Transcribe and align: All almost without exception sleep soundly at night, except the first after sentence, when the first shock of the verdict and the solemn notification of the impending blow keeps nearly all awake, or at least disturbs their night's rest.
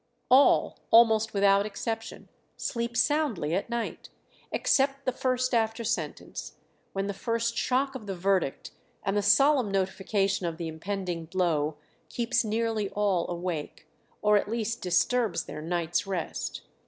All 0.31 0.79
almost 0.89 1.31
without 1.31 1.63
exception 1.67 2.27
sleep 2.57 2.97
soundly 2.97 3.53
at 3.53 3.69
night, 3.69 4.09
except 4.51 5.05
the 5.05 5.11
first 5.11 5.53
after 5.53 5.83
sentence, 5.83 6.53
when 6.93 7.05
the 7.05 7.13
first 7.13 7.55
shock 7.55 7.93
of 7.93 8.07
the 8.07 8.15
verdict 8.15 8.71
and 9.03 9.15
the 9.15 9.21
solemn 9.21 9.69
notification 9.69 10.47
of 10.47 10.57
the 10.57 10.67
impending 10.67 11.25
blow 11.25 11.77
keeps 12.09 12.43
nearly 12.43 12.89
all 12.89 13.27
awake, 13.29 13.85
or 14.23 14.37
at 14.37 14.49
least 14.49 14.81
disturbs 14.81 15.43
their 15.43 15.61
night's 15.61 16.07
rest. 16.07 16.61